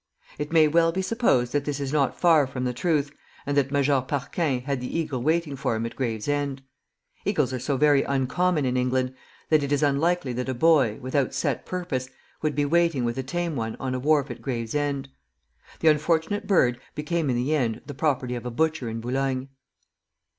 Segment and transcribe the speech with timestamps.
[0.39, 3.11] It may well be supposed that this is not far from the truth,
[3.45, 6.63] and that Major Parquin had the eagle waiting for him at Gravesend.
[7.23, 9.13] Eagles are so very uncommon in England
[9.49, 12.09] that it is unlikely that a boy, without set purpose,
[12.41, 15.07] would be waiting with a tame one on a wharf at Gravesend.
[15.81, 19.49] The unfortunate bird became in the end the property of a butcher in Boulogne.